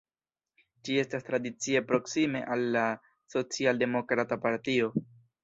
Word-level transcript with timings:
Ĝi 0.87 0.95
estas 1.01 1.27
tradicie 1.27 1.81
proksime 1.91 2.41
al 2.57 2.65
la 2.77 2.87
socialdemokrata 3.35 4.41
partio. 4.49 4.91